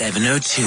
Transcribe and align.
702. 0.00 0.62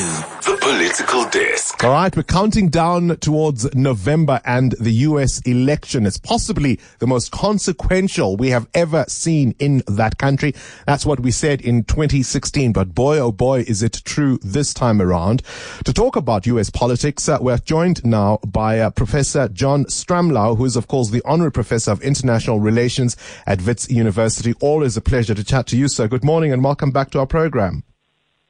The 0.52 0.58
Political 0.62 1.26
Desk. 1.32 1.84
All 1.84 1.90
right, 1.90 2.16
we're 2.16 2.22
counting 2.22 2.70
down 2.70 3.18
towards 3.18 3.74
November 3.74 4.40
and 4.46 4.74
the 4.74 4.92
US 4.92 5.40
election. 5.40 6.06
It's 6.06 6.20
possibly 6.20 6.80
the 7.00 7.08
most 7.08 7.32
consequential 7.32 8.38
we 8.38 8.52
have 8.52 8.68
ever 8.76 9.06
seen 9.08 9.56
in 9.58 9.82
that 9.88 10.20
country. 10.20 10.54
That's 10.86 11.04
what 11.04 11.20
we 11.20 11.32
said 11.32 11.62
in 11.62 11.84
2016. 11.86 12.74
But 12.74 12.94
boy, 12.94 13.18
oh 13.18 13.32
boy, 13.32 13.62
is 13.62 13.82
it 13.82 14.04
true 14.06 14.38
this 14.44 14.72
time 14.72 15.02
around. 15.02 15.42
To 15.86 15.92
talk 15.92 16.16
about 16.16 16.46
US 16.46 16.70
politics, 16.70 17.28
uh, 17.28 17.40
we're 17.42 17.58
joined 17.58 18.06
now 18.06 18.38
by 18.46 18.82
uh, 18.82 18.92
Professor 18.92 19.48
John 19.48 19.86
Stremlau, 19.86 20.58
who 20.58 20.66
is, 20.66 20.76
of 20.76 20.88
course, 20.88 21.10
the 21.10 21.24
honorary 21.26 21.52
professor 21.52 21.90
of 21.90 22.04
international 22.04 22.60
relations 22.60 23.18
at 23.48 23.64
Wits 23.64 23.90
University. 23.90 24.54
Always 24.62 24.96
a 24.96 25.02
pleasure 25.02 25.34
to 25.34 25.44
chat 25.44 25.66
to 25.68 25.76
you, 25.76 25.88
sir. 25.88 26.08
Good 26.08 26.24
morning 26.24 26.54
and 26.54 26.64
welcome 26.64 26.92
back 26.92 27.10
to 27.10 27.20
our 27.20 27.26
program. 27.26 27.84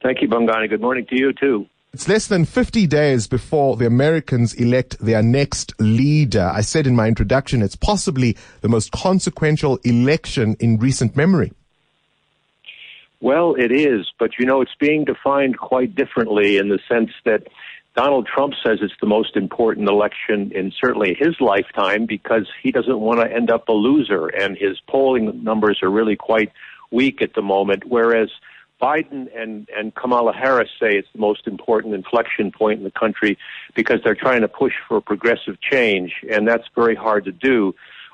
Thank 0.03 0.21
you, 0.21 0.27
Bongani. 0.27 0.69
Good 0.69 0.81
morning 0.81 1.05
to 1.09 1.17
you, 1.17 1.31
too. 1.31 1.65
It's 1.93 2.09
less 2.09 2.27
than 2.27 2.43
50 2.43 2.87
days 2.87 3.27
before 3.27 3.77
the 3.77 3.85
Americans 3.85 4.53
elect 4.55 4.97
their 4.99 5.23
next 5.23 5.79
leader. 5.79 6.51
I 6.53 6.61
said 6.61 6.87
in 6.87 6.95
my 6.95 7.07
introduction, 7.07 7.61
it's 7.61 7.77
possibly 7.77 8.35
the 8.61 8.67
most 8.67 8.91
consequential 8.91 9.77
election 9.83 10.57
in 10.59 10.77
recent 10.77 11.15
memory. 11.15 11.53
Well, 13.21 13.55
it 13.55 13.71
is, 13.71 14.11
but 14.19 14.31
you 14.37 14.45
know, 14.45 14.59
it's 14.59 14.75
being 14.77 15.05
defined 15.05 15.57
quite 15.57 15.95
differently 15.95 16.57
in 16.57 16.67
the 16.67 16.79
sense 16.89 17.11
that 17.23 17.47
Donald 17.95 18.27
Trump 18.27 18.55
says 18.65 18.79
it's 18.81 18.93
the 18.99 19.07
most 19.07 19.37
important 19.37 19.87
election 19.87 20.51
in 20.53 20.73
certainly 20.83 21.15
his 21.17 21.39
lifetime 21.39 22.05
because 22.07 22.49
he 22.61 22.71
doesn't 22.71 22.99
want 22.99 23.21
to 23.21 23.31
end 23.31 23.49
up 23.49 23.69
a 23.69 23.71
loser, 23.71 24.27
and 24.27 24.57
his 24.57 24.81
polling 24.89 25.43
numbers 25.43 25.79
are 25.83 25.89
really 25.89 26.17
quite 26.17 26.51
weak 26.91 27.21
at 27.21 27.35
the 27.35 27.41
moment, 27.41 27.83
whereas 27.85 28.29
Biden 28.83 29.29
and, 29.33 29.69
and 29.77 29.95
Kamala 29.95 30.33
Harris 30.33 30.69
say 30.77 30.97
it's 30.97 31.07
the 31.13 31.19
most 31.19 31.47
important 31.47 31.93
inflection 31.93 32.51
point 32.51 32.79
in 32.79 32.83
the 32.83 32.91
country 32.91 33.37
because 33.75 34.01
they're 34.03 34.13
trying 34.13 34.41
to 34.41 34.49
push 34.49 34.73
for 34.89 34.99
progressive 34.99 35.61
change, 35.61 36.11
and 36.29 36.45
that's 36.45 36.67
very 36.75 36.95
hard 36.95 37.23
to 37.23 37.31
do. 37.31 37.73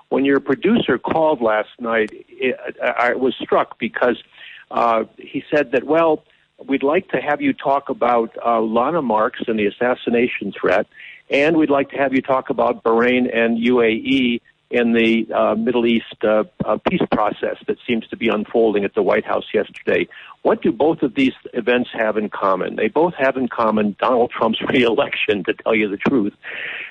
When 0.10 0.26
your 0.26 0.40
producer 0.40 1.00
called 1.00 1.42
last 1.42 1.70
night, 1.80 2.12
it, 2.30 2.56
I 2.80 3.16
was 3.16 3.34
struck 3.42 3.80
because 3.80 4.22
uh, 4.70 5.06
he 5.18 5.44
said 5.52 5.72
that, 5.72 5.86
well, 5.86 6.24
we'd 6.68 6.84
like 6.84 7.10
to 7.10 7.18
have 7.18 7.42
you 7.42 7.54
talk 7.54 7.90
about 7.90 8.30
uh, 8.46 8.62
Lana 8.62 9.02
Marks 9.02 9.42
and 9.48 9.58
the 9.58 9.66
assassination 9.66 10.52
threat, 10.52 10.86
and 11.32 11.58
we'd 11.58 11.72
like 11.72 11.90
to 11.90 11.98
have 11.98 12.14
you 12.14 12.22
talk 12.22 12.52
about 12.52 12.84
Bahrain 12.84 13.36
and 13.36 13.58
UAE 13.58 14.42
in 14.72 14.94
the 14.94 15.28
uh, 15.34 15.56
Middle 15.56 15.88
East 15.88 16.24
uh, 16.24 16.44
uh, 16.64 16.78
peace 16.88 17.02
process 17.12 17.58
that 17.68 17.78
seems 17.88 18.08
to 18.08 18.18
be 18.18 18.28
unfolding 18.28 18.84
at 18.86 18.94
the 18.94 19.02
White 19.02 19.26
House 19.26 19.46
yesterday. 19.54 20.08
What 20.44 20.62
do 20.62 20.72
both 20.72 21.02
of 21.02 21.16
these 21.16 21.34
events 21.54 21.90
have 21.94 22.18
in 22.18 22.30
common? 22.30 22.76
They 22.76 22.88
both 22.88 23.16
have 23.16 23.36
in 23.36 23.48
common 23.48 23.96
Donald 24.00 24.32
Trump's 24.32 24.62
reelection, 24.70 25.44
to 25.46 25.54
tell 25.54 25.74
you 25.74 25.90
the 25.90 25.98
truth. 25.98 26.34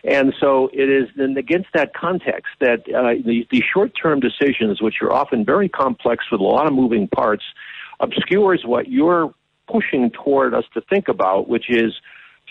And 0.02 0.34
so 0.40 0.70
it 0.72 0.90
is 0.90 1.08
then 1.16 1.36
against 1.36 1.68
that 1.74 1.94
context 1.94 2.48
that 2.60 2.80
uh, 2.88 3.14
the, 3.24 3.46
the 3.50 3.62
short-term 3.72 4.20
decisions, 4.20 4.82
which 4.82 4.96
are 5.00 5.12
often 5.12 5.44
very 5.44 5.68
complex 5.68 6.24
with 6.32 6.40
a 6.40 6.44
lot 6.44 6.66
of 6.66 6.72
moving 6.72 7.06
parts, 7.06 7.44
obscures 8.00 8.62
what 8.64 8.88
you're 8.88 9.32
pushing 9.68 10.10
toward 10.10 10.52
us 10.52 10.64
to 10.74 10.80
think 10.80 11.08
about, 11.08 11.48
which 11.48 11.66
is 11.68 11.94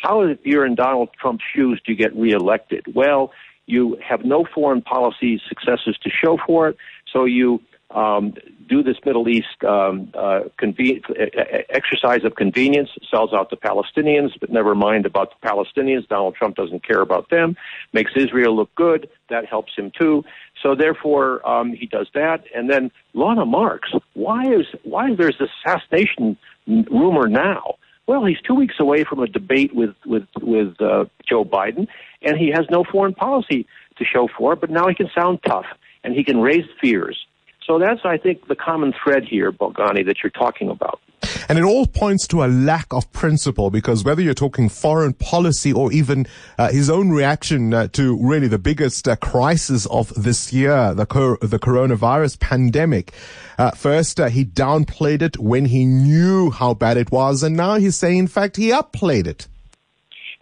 how, 0.01 0.21
if 0.21 0.37
you're 0.43 0.65
in 0.65 0.75
Donald 0.75 1.09
Trump's 1.19 1.43
shoes, 1.53 1.81
do 1.85 1.91
you 1.91 1.97
get 1.97 2.15
reelected? 2.15 2.85
Well, 2.93 3.31
you 3.67 3.97
have 4.07 4.25
no 4.25 4.45
foreign 4.55 4.81
policy 4.81 5.39
successes 5.47 5.95
to 6.03 6.09
show 6.09 6.37
for 6.45 6.69
it, 6.69 6.77
so 7.13 7.25
you 7.25 7.61
um, 7.91 8.33
do 8.67 8.83
this 8.83 8.97
Middle 9.05 9.29
East 9.29 9.63
um, 9.65 10.11
uh, 10.13 10.41
conven- 10.61 11.01
exercise 11.69 12.25
of 12.25 12.35
convenience, 12.35 12.89
sells 13.09 13.31
out 13.33 13.49
the 13.49 13.55
Palestinians, 13.55 14.31
but 14.39 14.49
never 14.49 14.75
mind 14.75 15.05
about 15.05 15.31
the 15.31 15.47
Palestinians. 15.47 16.07
Donald 16.07 16.35
Trump 16.35 16.55
doesn't 16.55 16.85
care 16.85 17.01
about 17.01 17.29
them. 17.29 17.55
Makes 17.93 18.11
Israel 18.17 18.55
look 18.55 18.73
good. 18.75 19.09
That 19.29 19.45
helps 19.45 19.73
him 19.77 19.91
too. 19.97 20.23
So 20.61 20.75
therefore, 20.75 21.47
um, 21.47 21.71
he 21.71 21.85
does 21.85 22.07
that. 22.13 22.43
And 22.53 22.69
then 22.69 22.91
Lana 23.13 23.45
Marks. 23.45 23.91
Why 24.13 24.43
is 24.43 24.65
why 24.83 25.11
is 25.11 25.17
there 25.17 25.31
this 25.31 25.49
assassination 25.65 26.37
rumor 26.67 27.27
now? 27.27 27.75
Well, 28.07 28.23
he's 28.25 28.39
two 28.41 28.55
weeks 28.55 28.75
away 28.79 29.03
from 29.03 29.19
a 29.19 29.27
debate 29.27 29.75
with 29.75 29.93
with 30.05 30.27
with 30.41 30.81
uh, 30.81 31.05
Joe 31.27 31.43
Biden, 31.43 31.87
and 32.21 32.37
he 32.37 32.49
has 32.55 32.65
no 32.71 32.83
foreign 32.83 33.13
policy 33.13 33.67
to 33.97 34.05
show 34.05 34.27
for 34.37 34.53
it. 34.53 34.61
But 34.61 34.69
now 34.69 34.87
he 34.87 34.95
can 34.95 35.09
sound 35.13 35.39
tough, 35.45 35.65
and 36.03 36.13
he 36.13 36.23
can 36.23 36.39
raise 36.39 36.65
fears. 36.81 37.25
So 37.65 37.79
that's, 37.79 37.99
I 38.05 38.17
think, 38.17 38.47
the 38.47 38.55
common 38.55 38.93
thread 39.03 39.25
here, 39.25 39.51
Bongani, 39.51 40.05
that 40.05 40.23
you're 40.23 40.29
talking 40.29 40.69
about. 40.69 41.01
And 41.49 41.57
it 41.57 41.63
all 41.63 41.85
points 41.85 42.27
to 42.27 42.43
a 42.43 42.47
lack 42.47 42.91
of 42.91 43.11
principle 43.13 43.69
because 43.69 44.03
whether 44.03 44.21
you're 44.21 44.33
talking 44.33 44.67
foreign 44.67 45.13
policy 45.13 45.71
or 45.71 45.91
even 45.93 46.27
uh, 46.57 46.69
his 46.71 46.89
own 46.89 47.09
reaction 47.09 47.73
uh, 47.73 47.87
to 47.93 48.17
really 48.21 48.47
the 48.47 48.59
biggest 48.59 49.07
uh, 49.07 49.15
crisis 49.15 49.85
of 49.85 50.13
this 50.15 50.51
year, 50.51 50.93
the, 50.93 51.05
cor- 51.05 51.37
the 51.41 51.59
coronavirus 51.59 52.39
pandemic. 52.39 53.13
Uh, 53.57 53.71
first, 53.71 54.19
uh, 54.19 54.27
he 54.27 54.43
downplayed 54.43 55.21
it 55.21 55.37
when 55.37 55.65
he 55.65 55.85
knew 55.85 56.51
how 56.51 56.73
bad 56.73 56.97
it 56.97 57.11
was. 57.11 57.43
And 57.43 57.55
now 57.55 57.75
he's 57.75 57.95
saying, 57.95 58.17
in 58.17 58.27
fact, 58.27 58.57
he 58.57 58.71
upplayed 58.71 59.27
it. 59.27 59.47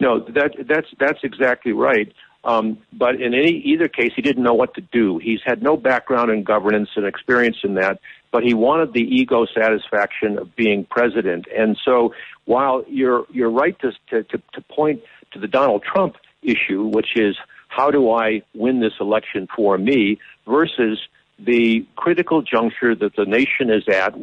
No, 0.00 0.20
that, 0.20 0.52
that's, 0.68 0.88
that's 0.98 1.20
exactly 1.22 1.72
right. 1.72 2.12
Um, 2.46 2.78
but 2.92 3.20
in 3.20 3.34
any, 3.34 3.60
either 3.64 3.88
case, 3.88 4.12
he 4.14 4.22
didn't 4.22 4.44
know 4.44 4.54
what 4.54 4.74
to 4.74 4.80
do. 4.80 5.18
He's 5.18 5.40
had 5.44 5.62
no 5.62 5.76
background 5.76 6.30
in 6.30 6.44
governance 6.44 6.90
and 6.94 7.04
experience 7.04 7.56
in 7.64 7.74
that, 7.74 7.98
but 8.30 8.44
he 8.44 8.54
wanted 8.54 8.92
the 8.92 9.00
ego 9.00 9.46
satisfaction 9.52 10.38
of 10.38 10.54
being 10.54 10.86
president. 10.88 11.46
And 11.54 11.76
so, 11.84 12.14
while 12.44 12.84
you're 12.88 13.26
you're 13.32 13.50
right 13.50 13.76
to 13.80 13.90
to, 14.10 14.22
to 14.22 14.60
point 14.70 15.02
to 15.32 15.40
the 15.40 15.48
Donald 15.48 15.82
Trump 15.82 16.14
issue, 16.42 16.84
which 16.84 17.16
is 17.16 17.36
how 17.68 17.90
do 17.90 18.12
I 18.12 18.42
win 18.54 18.80
this 18.80 18.94
election 19.00 19.48
for 19.54 19.76
me, 19.76 20.18
versus 20.46 21.00
the 21.40 21.84
critical 21.96 22.42
juncture 22.42 22.94
that 22.94 23.16
the 23.16 23.24
nation 23.24 23.70
is 23.70 23.88
at 23.88 24.14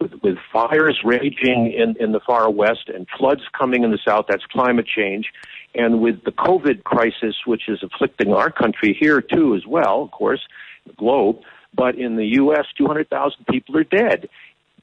with, 0.00 0.12
with 0.22 0.38
fires 0.52 0.98
raging 1.04 1.72
in, 1.72 1.94
in 2.00 2.12
the 2.12 2.20
far 2.20 2.50
west 2.50 2.88
and 2.92 3.06
floods 3.16 3.42
coming 3.56 3.84
in 3.84 3.90
the 3.90 3.98
south. 4.04 4.26
That's 4.28 4.44
climate 4.46 4.86
change. 4.86 5.26
And 5.74 6.00
with 6.00 6.24
the 6.24 6.32
COVID 6.32 6.84
crisis, 6.84 7.36
which 7.46 7.68
is 7.68 7.82
afflicting 7.82 8.32
our 8.32 8.50
country 8.50 8.96
here 8.98 9.20
too, 9.20 9.54
as 9.54 9.66
well, 9.66 10.02
of 10.02 10.10
course, 10.10 10.40
the 10.86 10.92
globe, 10.94 11.40
but 11.74 11.96
in 11.96 12.16
the 12.16 12.26
U.S., 12.26 12.66
200,000 12.76 13.46
people 13.46 13.76
are 13.76 13.84
dead. 13.84 14.28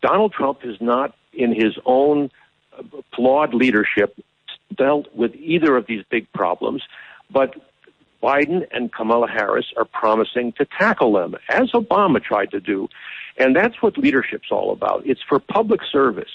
Donald 0.01 0.31
Trump 0.31 0.59
is 0.63 0.77
not, 0.79 1.15
in 1.33 1.53
his 1.53 1.77
own 1.85 2.29
uh, 2.77 2.83
flawed 3.13 3.53
leadership, 3.53 4.17
dealt 4.75 5.13
with 5.13 5.35
either 5.35 5.75
of 5.75 5.87
these 5.87 6.03
big 6.09 6.31
problems, 6.33 6.83
but 7.29 7.55
Biden 8.21 8.65
and 8.71 8.91
Kamala 8.91 9.27
Harris 9.27 9.67
are 9.75 9.85
promising 9.85 10.53
to 10.53 10.65
tackle 10.65 11.13
them, 11.13 11.35
as 11.49 11.71
Obama 11.71 12.23
tried 12.23 12.51
to 12.51 12.59
do. 12.59 12.87
And 13.37 13.55
that's 13.55 13.81
what 13.81 13.97
leadership's 13.97 14.51
all 14.51 14.71
about. 14.71 15.03
It's 15.05 15.21
for 15.27 15.39
public 15.39 15.81
service. 15.91 16.31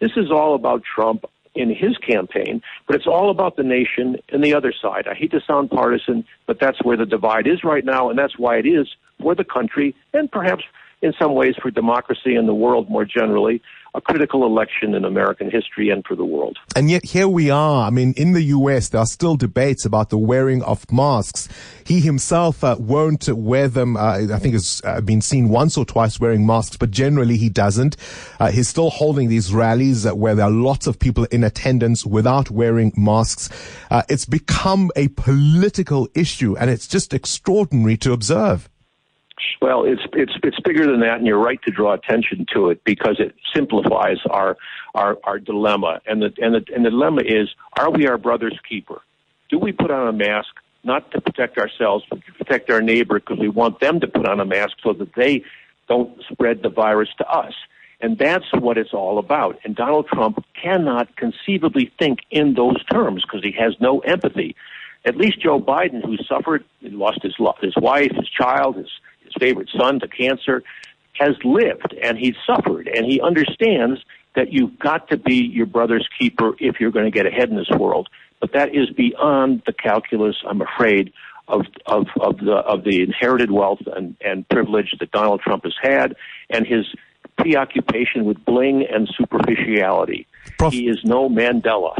This 0.00 0.12
is 0.16 0.30
all 0.30 0.54
about 0.54 0.82
Trump 0.84 1.24
in 1.54 1.74
his 1.74 1.96
campaign, 1.98 2.62
but 2.86 2.96
it's 2.96 3.06
all 3.06 3.30
about 3.30 3.56
the 3.56 3.62
nation 3.62 4.16
and 4.30 4.42
the 4.42 4.54
other 4.54 4.72
side. 4.72 5.06
I 5.08 5.14
hate 5.14 5.30
to 5.32 5.40
sound 5.46 5.70
partisan, 5.70 6.24
but 6.46 6.58
that's 6.60 6.82
where 6.82 6.96
the 6.96 7.06
divide 7.06 7.46
is 7.46 7.62
right 7.64 7.84
now, 7.84 8.10
and 8.10 8.18
that's 8.18 8.38
why 8.38 8.56
it 8.56 8.66
is 8.66 8.88
for 9.20 9.34
the 9.34 9.44
country 9.44 9.94
and 10.12 10.30
perhaps 10.30 10.64
in 11.02 11.12
some 11.20 11.34
ways 11.34 11.54
for 11.60 11.70
democracy 11.70 12.34
and 12.34 12.48
the 12.48 12.54
world 12.54 12.88
more 12.88 13.04
generally 13.04 13.62
a 13.94 14.00
critical 14.00 14.44
election 14.44 14.92
in 14.94 15.04
American 15.04 15.48
history 15.48 15.88
and 15.88 16.04
for 16.04 16.16
the 16.16 16.24
world. 16.24 16.58
And 16.74 16.90
yet 16.90 17.04
here 17.04 17.28
we 17.28 17.48
are. 17.48 17.86
I 17.86 17.90
mean, 17.90 18.12
in 18.16 18.32
the 18.32 18.42
US, 18.42 18.88
there 18.88 19.00
are 19.00 19.06
still 19.06 19.36
debates 19.36 19.84
about 19.84 20.10
the 20.10 20.18
wearing 20.18 20.62
of 20.64 20.90
masks. 20.90 21.48
He 21.86 22.00
himself 22.00 22.64
uh, 22.64 22.76
won't 22.78 23.28
wear 23.28 23.68
them. 23.68 23.96
Uh, 23.96 24.26
I 24.32 24.38
think 24.40 24.56
it's 24.56 24.82
uh, 24.84 25.00
been 25.00 25.20
seen 25.20 25.48
once 25.48 25.78
or 25.78 25.84
twice 25.84 26.18
wearing 26.18 26.44
masks, 26.44 26.76
but 26.76 26.90
generally 26.90 27.36
he 27.36 27.48
doesn't. 27.48 27.96
Uh, 28.40 28.50
he's 28.50 28.68
still 28.68 28.90
holding 28.90 29.28
these 29.28 29.54
rallies 29.54 30.04
uh, 30.04 30.14
where 30.14 30.34
there 30.34 30.46
are 30.46 30.50
lots 30.50 30.88
of 30.88 30.98
people 30.98 31.24
in 31.30 31.44
attendance 31.44 32.04
without 32.04 32.50
wearing 32.50 32.92
masks. 32.96 33.48
Uh, 33.92 34.02
it's 34.08 34.24
become 34.24 34.90
a 34.96 35.06
political 35.08 36.08
issue 36.14 36.56
and 36.56 36.68
it's 36.68 36.88
just 36.88 37.14
extraordinary 37.14 37.96
to 37.98 38.12
observe. 38.12 38.68
Well, 39.60 39.84
it's 39.84 40.02
it's 40.12 40.32
it's 40.42 40.60
bigger 40.60 40.86
than 40.86 41.00
that, 41.00 41.18
and 41.18 41.26
you're 41.26 41.38
right 41.38 41.60
to 41.62 41.70
draw 41.70 41.92
attention 41.92 42.46
to 42.54 42.70
it 42.70 42.84
because 42.84 43.16
it 43.18 43.34
simplifies 43.54 44.18
our 44.30 44.56
our, 44.94 45.18
our 45.24 45.38
dilemma. 45.38 46.00
And 46.06 46.22
the 46.22 46.32
and 46.38 46.54
the 46.54 46.64
and 46.74 46.84
the 46.84 46.90
dilemma 46.90 47.22
is: 47.24 47.48
Are 47.78 47.90
we 47.90 48.06
our 48.06 48.18
brother's 48.18 48.58
keeper? 48.68 49.02
Do 49.50 49.58
we 49.58 49.72
put 49.72 49.90
on 49.90 50.08
a 50.08 50.12
mask 50.12 50.48
not 50.84 51.10
to 51.12 51.20
protect 51.20 51.58
ourselves, 51.58 52.04
but 52.08 52.24
to 52.26 52.32
protect 52.32 52.70
our 52.70 52.80
neighbor 52.80 53.18
because 53.18 53.38
we 53.38 53.48
want 53.48 53.80
them 53.80 54.00
to 54.00 54.06
put 54.06 54.28
on 54.28 54.38
a 54.40 54.44
mask 54.44 54.76
so 54.82 54.92
that 54.92 55.14
they 55.14 55.42
don't 55.88 56.20
spread 56.30 56.62
the 56.62 56.68
virus 56.68 57.08
to 57.18 57.26
us? 57.26 57.54
And 58.00 58.18
that's 58.18 58.44
what 58.52 58.76
it's 58.76 58.92
all 58.92 59.18
about. 59.18 59.58
And 59.64 59.74
Donald 59.74 60.06
Trump 60.08 60.44
cannot 60.60 61.16
conceivably 61.16 61.90
think 61.98 62.20
in 62.30 62.54
those 62.54 62.82
terms 62.84 63.22
because 63.22 63.42
he 63.42 63.52
has 63.58 63.74
no 63.80 64.00
empathy. 64.00 64.56
At 65.06 65.16
least 65.16 65.40
Joe 65.40 65.60
Biden, 65.60 66.04
who 66.04 66.16
suffered, 66.28 66.64
and 66.82 66.98
lost 66.98 67.22
his 67.22 67.34
his 67.60 67.74
wife, 67.76 68.12
his 68.14 68.28
child, 68.28 68.76
his 68.76 68.90
favorite 69.38 69.68
son 69.76 70.00
to 70.00 70.08
cancer, 70.08 70.62
has 71.14 71.36
lived 71.44 71.94
and 72.02 72.18
he's 72.18 72.34
suffered 72.46 72.88
and 72.88 73.06
he 73.06 73.20
understands 73.20 74.00
that 74.34 74.52
you've 74.52 74.78
got 74.78 75.08
to 75.10 75.16
be 75.16 75.36
your 75.36 75.66
brother's 75.66 76.06
keeper 76.18 76.54
if 76.58 76.80
you're 76.80 76.90
going 76.90 77.04
to 77.04 77.10
get 77.10 77.26
ahead 77.26 77.50
in 77.50 77.56
this 77.56 77.70
world. 77.78 78.08
But 78.40 78.52
that 78.52 78.74
is 78.74 78.90
beyond 78.90 79.62
the 79.66 79.72
calculus, 79.72 80.36
I'm 80.48 80.60
afraid, 80.60 81.12
of 81.46 81.62
of 81.86 82.06
of 82.20 82.38
the 82.38 82.54
of 82.54 82.84
the 82.84 83.02
inherited 83.02 83.50
wealth 83.50 83.80
and 83.86 84.16
and 84.20 84.48
privilege 84.48 84.94
that 84.98 85.10
Donald 85.12 85.40
Trump 85.40 85.64
has 85.64 85.74
had, 85.80 86.16
and 86.50 86.66
his 86.66 86.86
preoccupation 87.38 88.24
with 88.24 88.44
bling 88.44 88.86
and 88.90 89.08
superficiality. 89.16 90.26
Prof, 90.64 90.72
he 90.72 90.88
is 90.88 91.04
no 91.04 91.28
Mandela. 91.28 91.94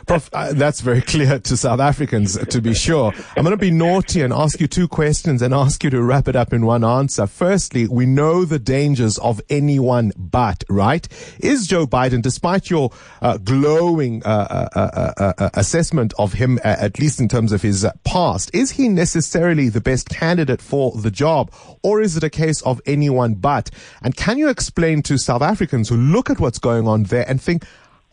Prof, 0.06 0.30
uh, 0.32 0.52
that's 0.54 0.80
very 0.80 1.00
clear 1.12 1.38
to 1.38 1.56
South 1.56 1.78
Africans, 1.78 2.36
to 2.36 2.60
be 2.60 2.74
sure. 2.74 3.12
I'm 3.36 3.44
going 3.44 3.52
to 3.52 3.56
be 3.56 3.70
naughty 3.70 4.20
and 4.22 4.32
ask 4.32 4.60
you 4.60 4.66
two 4.66 4.88
questions 4.88 5.42
and 5.42 5.54
ask 5.54 5.84
you 5.84 5.90
to 5.90 6.02
wrap 6.02 6.26
it 6.26 6.34
up 6.34 6.52
in 6.52 6.66
one 6.66 6.82
answer. 6.82 7.28
Firstly, 7.28 7.86
we 7.86 8.06
know 8.06 8.44
the 8.44 8.58
dangers 8.58 9.16
of 9.18 9.40
anyone 9.48 10.12
but, 10.16 10.64
right? 10.68 11.06
Is 11.38 11.68
Joe 11.68 11.86
Biden, 11.86 12.20
despite 12.20 12.68
your 12.68 12.90
uh, 13.22 13.38
glowing 13.38 14.24
uh, 14.24 14.68
uh, 14.74 15.12
uh, 15.16 15.32
uh 15.38 15.50
assessment 15.54 16.12
of 16.18 16.32
him, 16.32 16.58
at 16.64 16.98
least 16.98 17.20
in 17.20 17.28
terms 17.28 17.52
of 17.52 17.62
his 17.62 17.86
past, 18.02 18.50
is 18.52 18.72
he 18.72 18.88
necessarily 18.88 19.68
the 19.68 19.80
best 19.80 20.08
candidate 20.08 20.60
for 20.60 20.90
the 20.96 21.12
job? 21.12 21.52
Or 21.82 22.00
is 22.00 22.16
it 22.16 22.24
a 22.24 22.30
case 22.30 22.60
of 22.62 22.80
anyone 22.86 23.34
but? 23.34 23.70
And 24.02 24.16
can 24.16 24.36
you 24.36 24.48
explain 24.48 25.02
to 25.02 25.16
South 25.16 25.42
Africans 25.42 25.88
who 25.88 25.96
look 25.96 26.28
at 26.28 26.40
what's 26.40 26.58
going 26.58 26.88
on 26.88 27.04
there 27.04 27.24
and 27.28 27.40
think, 27.40 27.64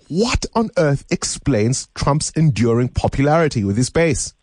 what 0.10 0.46
on 0.54 0.70
earth 0.78 1.06
explains 1.10 1.88
Trump's 1.96 2.32
enduring 2.32 2.90
popularity 2.90 3.64
with 3.64 3.78
his 3.78 3.90
base? 3.90 4.34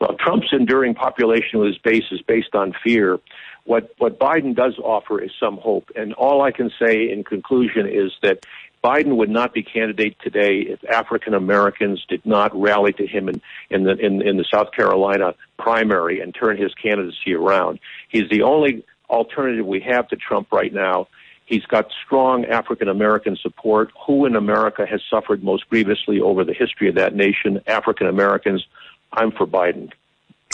Well, 0.00 0.16
Trump's 0.18 0.48
enduring 0.52 0.94
population 0.94 1.58
with 1.58 1.68
his 1.68 1.78
base 1.78 2.04
is 2.10 2.22
based 2.22 2.54
on 2.54 2.72
fear. 2.84 3.18
What 3.64 3.92
what 3.98 4.18
Biden 4.18 4.54
does 4.54 4.78
offer 4.78 5.20
is 5.20 5.30
some 5.38 5.58
hope, 5.58 5.90
and 5.94 6.14
all 6.14 6.40
I 6.42 6.52
can 6.52 6.70
say 6.80 7.10
in 7.10 7.24
conclusion 7.24 7.86
is 7.86 8.12
that 8.22 8.46
Biden 8.82 9.16
would 9.16 9.28
not 9.28 9.52
be 9.52 9.62
candidate 9.62 10.16
today 10.22 10.60
if 10.60 10.82
African 10.84 11.34
Americans 11.34 12.04
did 12.08 12.24
not 12.24 12.58
rally 12.58 12.92
to 12.94 13.06
him 13.06 13.28
in, 13.28 13.42
in 13.70 13.82
the 13.84 13.96
in, 13.96 14.22
in 14.22 14.36
the 14.36 14.44
South 14.50 14.72
Carolina 14.72 15.34
primary 15.58 16.20
and 16.20 16.34
turn 16.34 16.56
his 16.56 16.72
candidacy 16.74 17.34
around. 17.34 17.80
He's 18.08 18.28
the 18.30 18.42
only 18.42 18.84
alternative 19.10 19.66
we 19.66 19.80
have 19.80 20.08
to 20.08 20.16
Trump 20.16 20.52
right 20.52 20.72
now 20.72 21.08
He's 21.48 21.64
got 21.64 21.90
strong 22.04 22.44
African 22.44 22.88
American 22.88 23.34
support. 23.40 23.90
Who 24.06 24.26
in 24.26 24.36
America 24.36 24.84
has 24.84 25.00
suffered 25.08 25.42
most 25.42 25.68
grievously 25.70 26.20
over 26.20 26.44
the 26.44 26.52
history 26.52 26.90
of 26.90 26.94
that 26.96 27.14
nation? 27.14 27.62
African 27.66 28.06
Americans. 28.06 28.66
I'm 29.14 29.32
for 29.32 29.46
Biden. 29.46 29.90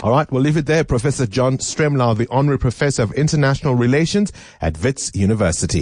All 0.02 0.11
right, 0.11 0.31
we'll 0.31 0.43
leave 0.43 0.56
it 0.56 0.67
there. 0.67 0.85
Professor 0.85 1.26
John 1.26 1.58
Stremlau, 1.58 2.17
the 2.17 2.29
Honorary 2.31 2.58
Professor 2.58 3.02
of 3.02 3.12
International 3.12 3.75
Relations 3.75 4.32
at 4.61 4.81
Wits 4.82 5.11
University. 5.14 5.73